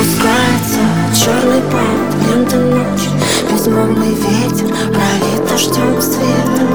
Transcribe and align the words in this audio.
Спускается 0.00 0.80
черный 1.14 1.60
пот, 1.70 2.14
ленты 2.26 2.56
ночи 2.56 3.10
Безмолвный 3.52 4.14
ветер 4.14 4.74
пролит 4.88 5.46
дождем 5.46 6.00
светом 6.00 6.70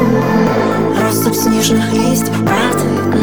Россыпь 1.02 1.34
снежных 1.34 1.92
листьев 1.92 2.38
падает 2.46 3.14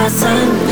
my 0.00 0.08
son. 0.08 0.69